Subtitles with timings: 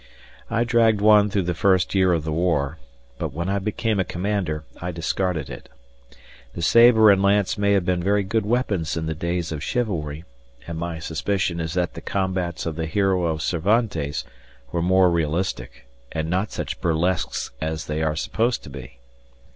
[0.49, 2.79] I dragged one through the first year of the war,
[3.19, 5.69] but when I became a commander, I discarded it.
[6.53, 10.25] The sabre and lance may have been very good weapons in the days of chivalry,
[10.65, 14.25] and my suspicion is that the combats of the hero of Cervantes
[14.71, 18.97] were more realistic and not such burlesques as they are supposed to be.